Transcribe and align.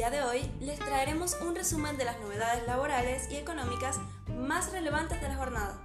día 0.00 0.08
de 0.08 0.22
hoy 0.22 0.50
les 0.60 0.78
traeremos 0.78 1.36
un 1.46 1.54
resumen 1.54 1.98
de 1.98 2.06
las 2.06 2.18
novedades 2.20 2.66
laborales 2.66 3.30
y 3.30 3.36
económicas 3.36 3.98
más 4.28 4.72
relevantes 4.72 5.20
de 5.20 5.28
la 5.28 5.36
jornada. 5.36 5.78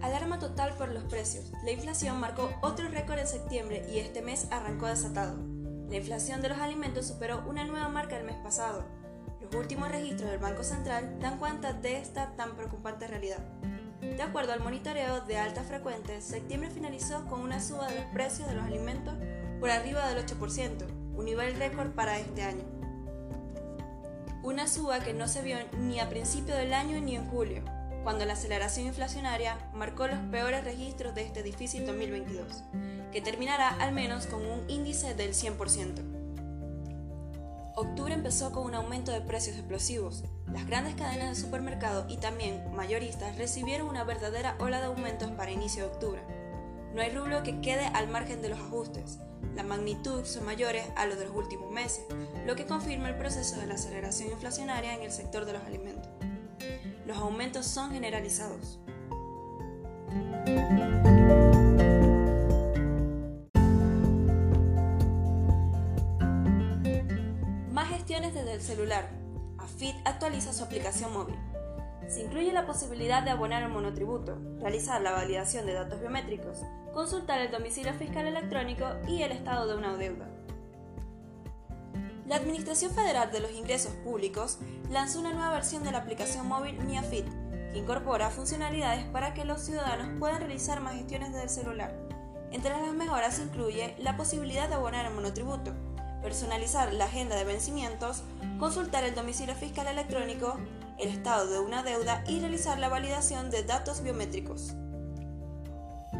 Alarma 0.00 0.38
total 0.38 0.74
por 0.78 0.88
los 0.92 1.04
precios. 1.04 1.52
La 1.62 1.72
inflación 1.72 2.18
marcó 2.18 2.50
otro 2.62 2.88
récord 2.88 3.18
en 3.18 3.26
septiembre 3.26 3.84
y 3.92 3.98
este 3.98 4.22
mes 4.22 4.46
arrancó 4.50 4.86
desatado. 4.86 5.36
La 5.90 5.96
inflación 5.96 6.40
de 6.40 6.48
los 6.48 6.58
alimentos 6.58 7.06
superó 7.06 7.44
una 7.46 7.64
nueva 7.64 7.88
marca 7.88 8.16
el 8.16 8.24
mes 8.24 8.36
pasado. 8.36 8.99
Los 9.40 9.54
últimos 9.54 9.88
registros 9.88 10.30
del 10.30 10.38
Banco 10.38 10.62
Central 10.62 11.18
dan 11.20 11.38
cuenta 11.38 11.72
de 11.72 11.96
esta 11.96 12.36
tan 12.36 12.56
preocupante 12.56 13.06
realidad. 13.06 13.38
De 14.00 14.22
acuerdo 14.22 14.52
al 14.52 14.60
monitoreo 14.60 15.20
de 15.22 15.38
alta 15.38 15.62
frecuente, 15.62 16.20
septiembre 16.20 16.70
finalizó 16.70 17.24
con 17.26 17.40
una 17.40 17.60
suba 17.60 17.88
de 17.88 17.96
los 17.96 18.04
precios 18.06 18.48
de 18.48 18.54
los 18.54 18.64
alimentos 18.64 19.14
por 19.60 19.70
arriba 19.70 20.08
del 20.08 20.24
8%, 20.24 20.86
un 21.14 21.24
nivel 21.24 21.54
récord 21.56 21.90
para 21.90 22.18
este 22.18 22.42
año. 22.42 22.64
Una 24.42 24.66
suba 24.66 25.00
que 25.00 25.14
no 25.14 25.28
se 25.28 25.42
vio 25.42 25.56
ni 25.78 26.00
a 26.00 26.08
principio 26.08 26.54
del 26.54 26.72
año 26.72 27.00
ni 27.00 27.16
en 27.16 27.26
julio, 27.26 27.62
cuando 28.02 28.24
la 28.24 28.32
aceleración 28.34 28.86
inflacionaria 28.86 29.58
marcó 29.74 30.06
los 30.06 30.18
peores 30.30 30.64
registros 30.64 31.14
de 31.14 31.22
este 31.22 31.42
difícil 31.42 31.86
2022, 31.86 32.62
que 33.12 33.20
terminará 33.20 33.68
al 33.68 33.92
menos 33.92 34.26
con 34.26 34.44
un 34.46 34.68
índice 34.68 35.14
del 35.14 35.34
100%. 35.34 36.19
Octubre 37.76 38.12
empezó 38.12 38.50
con 38.52 38.64
un 38.64 38.74
aumento 38.74 39.12
de 39.12 39.20
precios 39.20 39.56
explosivos. 39.56 40.24
Las 40.52 40.66
grandes 40.66 40.94
cadenas 40.96 41.28
de 41.30 41.42
supermercado 41.42 42.04
y 42.08 42.16
también 42.16 42.74
mayoristas 42.74 43.36
recibieron 43.38 43.88
una 43.88 44.04
verdadera 44.04 44.56
ola 44.58 44.80
de 44.80 44.86
aumentos 44.86 45.30
para 45.32 45.52
inicio 45.52 45.84
de 45.84 45.90
octubre. 45.90 46.22
No 46.94 47.00
hay 47.00 47.10
rubro 47.10 47.42
que 47.42 47.60
quede 47.60 47.86
al 47.86 48.08
margen 48.08 48.42
de 48.42 48.48
los 48.48 48.58
ajustes. 48.58 49.18
La 49.54 49.62
magnitud 49.62 50.24
son 50.24 50.44
mayores 50.44 50.84
a 50.96 51.06
los 51.06 51.18
de 51.18 51.26
los 51.26 51.36
últimos 51.36 51.70
meses, 51.70 52.04
lo 52.44 52.56
que 52.56 52.66
confirma 52.66 53.08
el 53.08 53.16
proceso 53.16 53.58
de 53.58 53.66
la 53.66 53.74
aceleración 53.74 54.30
inflacionaria 54.32 54.94
en 54.94 55.02
el 55.02 55.12
sector 55.12 55.44
de 55.44 55.52
los 55.52 55.62
alimentos. 55.62 56.10
Los 57.06 57.18
aumentos 57.18 57.66
son 57.66 57.92
generalizados. 57.92 58.80
Desde 68.28 68.52
el 68.52 68.60
celular. 68.60 69.08
AFIT 69.58 69.96
actualiza 70.04 70.52
su 70.52 70.62
aplicación 70.62 71.12
móvil. 71.12 71.36
Se 72.08 72.22
incluye 72.22 72.52
la 72.52 72.66
posibilidad 72.66 73.22
de 73.22 73.30
abonar 73.30 73.62
el 73.62 73.70
monotributo, 73.70 74.36
realizar 74.60 75.00
la 75.00 75.12
validación 75.12 75.64
de 75.64 75.74
datos 75.74 76.00
biométricos, 76.00 76.58
consultar 76.92 77.40
el 77.40 77.50
domicilio 77.50 77.94
fiscal 77.94 78.26
electrónico 78.26 78.86
y 79.08 79.22
el 79.22 79.32
estado 79.32 79.66
de 79.66 79.76
una 79.76 79.96
deuda. 79.96 80.28
La 82.26 82.36
Administración 82.36 82.92
Federal 82.92 83.32
de 83.32 83.40
los 83.40 83.52
Ingresos 83.52 83.92
Públicos 84.04 84.58
lanzó 84.90 85.20
una 85.20 85.32
nueva 85.32 85.52
versión 85.52 85.82
de 85.82 85.92
la 85.92 85.98
aplicación 85.98 86.46
móvil 86.46 86.78
MiaFit, 86.84 87.26
que 87.72 87.78
incorpora 87.78 88.30
funcionalidades 88.30 89.04
para 89.06 89.34
que 89.34 89.44
los 89.44 89.62
ciudadanos 89.62 90.18
puedan 90.18 90.40
realizar 90.40 90.80
más 90.80 90.94
gestiones 90.94 91.32
desde 91.32 91.44
el 91.44 91.50
celular. 91.50 91.96
Entre 92.52 92.70
las 92.70 92.92
mejoras 92.92 93.38
incluye 93.38 93.94
la 93.98 94.16
posibilidad 94.16 94.68
de 94.68 94.74
abonar 94.74 95.06
el 95.06 95.14
monotributo, 95.14 95.72
personalizar 96.22 96.92
la 96.92 97.06
agenda 97.06 97.36
de 97.36 97.44
vencimientos, 97.44 98.22
consultar 98.58 99.04
el 99.04 99.14
domicilio 99.14 99.54
fiscal 99.54 99.86
electrónico, 99.86 100.58
el 100.98 101.08
estado 101.08 101.46
de 101.50 101.60
una 101.60 101.82
deuda 101.82 102.22
y 102.26 102.40
realizar 102.40 102.78
la 102.78 102.88
validación 102.88 103.50
de 103.50 103.62
datos 103.62 104.02
biométricos. 104.02 104.74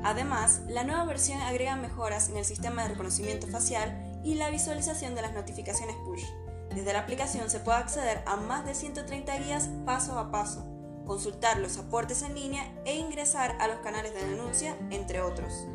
Además, 0.03 0.63
la 0.69 0.85
nueva 0.85 1.05
versión 1.05 1.41
agrega 1.43 1.77
mejoras 1.77 2.31
en 2.31 2.39
el 2.39 2.45
sistema 2.45 2.83
de 2.83 2.89
reconocimiento 2.91 3.47
facial 3.47 4.21
y 4.25 4.35
la 4.35 4.51
visualización 4.51 5.15
de 5.15 5.23
las 5.23 5.33
notificaciones 5.33 5.97
push. 6.07 6.25
Desde 6.75 6.93
la 6.93 7.01
aplicación 7.01 7.51
se 7.51 7.61
puede 7.61 7.79
acceder 7.79 8.23
a 8.27 8.37
más 8.37 8.65
de 8.65 8.75
130 8.75 9.39
guías 9.39 9.69
paso 9.85 10.19
a 10.19 10.31
paso, 10.31 10.65
consultar 11.05 11.59
los 11.59 11.77
aportes 11.77 12.23
en 12.23 12.35
línea 12.35 12.73
e 12.85 12.97
ingresar 12.97 13.57
a 13.61 13.67
los 13.67 13.79
canales 13.81 14.15
de 14.15 14.25
denuncia, 14.25 14.77
entre 14.91 15.21
otros. 15.21 15.67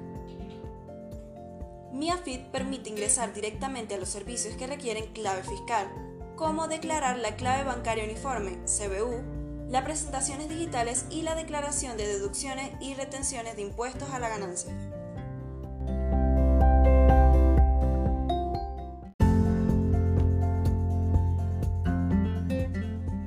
MiaFit 1.95 2.47
permite 2.47 2.89
ingresar 2.89 3.33
directamente 3.33 3.95
a 3.95 3.97
los 3.97 4.09
servicios 4.09 4.57
que 4.57 4.67
requieren 4.67 5.13
clave 5.13 5.43
fiscal, 5.43 5.89
como 6.35 6.67
declarar 6.67 7.17
la 7.17 7.37
clave 7.37 7.63
bancaria 7.63 8.03
uniforme, 8.03 8.57
CBU, 8.65 9.69
las 9.69 9.85
presentaciones 9.85 10.49
digitales 10.49 11.05
y 11.09 11.21
la 11.21 11.35
declaración 11.35 11.95
de 11.95 12.05
deducciones 12.05 12.73
y 12.81 12.95
retenciones 12.95 13.55
de 13.55 13.61
impuestos 13.61 14.09
a 14.09 14.19
la 14.19 14.27
ganancia. 14.27 14.73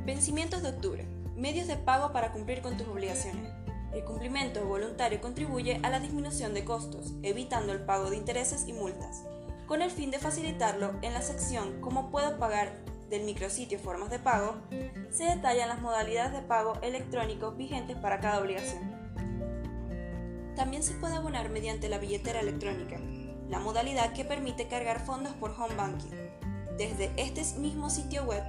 Vencimientos 0.04 0.62
de 0.62 0.68
octubre. 0.68 1.06
Medios 1.36 1.68
de 1.68 1.76
pago 1.76 2.12
para 2.12 2.32
cumplir 2.32 2.60
con 2.60 2.76
tus 2.76 2.86
obligaciones. 2.86 3.57
El 3.98 4.04
cumplimiento 4.04 4.64
voluntario 4.64 5.20
contribuye 5.20 5.80
a 5.82 5.90
la 5.90 5.98
disminución 5.98 6.54
de 6.54 6.64
costos, 6.64 7.14
evitando 7.24 7.72
el 7.72 7.80
pago 7.80 8.10
de 8.10 8.16
intereses 8.16 8.62
y 8.68 8.72
multas. 8.72 9.24
Con 9.66 9.82
el 9.82 9.90
fin 9.90 10.12
de 10.12 10.20
facilitarlo, 10.20 10.94
en 11.02 11.14
la 11.14 11.20
sección 11.20 11.80
Cómo 11.80 12.08
puedo 12.12 12.38
pagar 12.38 12.78
del 13.10 13.24
micrositio 13.24 13.76
Formas 13.80 14.08
de 14.10 14.20
pago, 14.20 14.54
se 15.10 15.24
detallan 15.24 15.68
las 15.68 15.80
modalidades 15.80 16.32
de 16.32 16.42
pago 16.42 16.74
electrónico 16.82 17.50
vigentes 17.50 17.96
para 17.96 18.20
cada 18.20 18.38
obligación. 18.40 18.88
También 20.54 20.84
se 20.84 20.94
puede 20.94 21.16
abonar 21.16 21.50
mediante 21.50 21.88
la 21.88 21.98
billetera 21.98 22.38
electrónica, 22.38 23.00
la 23.48 23.58
modalidad 23.58 24.12
que 24.12 24.24
permite 24.24 24.68
cargar 24.68 25.04
fondos 25.04 25.32
por 25.34 25.50
home 25.50 25.74
banking. 25.74 26.14
Desde 26.76 27.10
este 27.16 27.42
mismo 27.58 27.90
sitio 27.90 28.22
web 28.22 28.44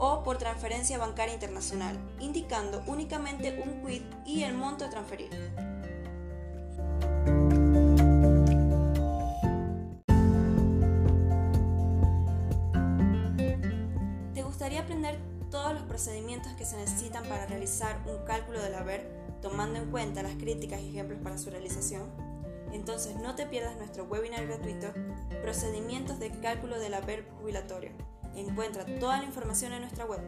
o 0.00 0.22
por 0.22 0.38
transferencia 0.38 0.98
bancaria 0.98 1.34
internacional, 1.34 1.96
indicando 2.20 2.82
únicamente 2.86 3.62
un 3.62 3.86
quid 3.86 4.02
y 4.24 4.42
el 4.42 4.54
monto 4.54 4.86
a 4.86 4.90
transferir. 4.90 5.28
¿Te 14.34 14.42
gustaría 14.42 14.80
aprender 14.80 15.18
todos 15.50 15.74
los 15.74 15.82
procedimientos 15.82 16.52
que 16.54 16.64
se 16.64 16.78
necesitan 16.78 17.22
para 17.24 17.44
realizar 17.44 18.00
un 18.06 18.24
cálculo 18.24 18.62
del 18.62 18.74
haber, 18.74 19.06
tomando 19.42 19.78
en 19.78 19.90
cuenta 19.90 20.22
las 20.22 20.34
críticas 20.36 20.80
y 20.80 20.88
ejemplos 20.88 21.20
para 21.22 21.36
su 21.36 21.50
realización? 21.50 22.10
Entonces 22.72 23.16
no 23.16 23.34
te 23.34 23.46
pierdas 23.46 23.76
nuestro 23.76 24.04
webinar 24.04 24.46
gratuito 24.46 24.92
Procedimientos 25.42 26.20
de 26.20 26.30
cálculo 26.30 26.78
del 26.78 26.94
haber 26.94 27.28
jubilatorio 27.40 27.90
Encuentra 28.34 28.84
toda 28.98 29.18
la 29.18 29.24
información 29.24 29.72
en 29.72 29.80
nuestra 29.82 30.06
web. 30.06 30.20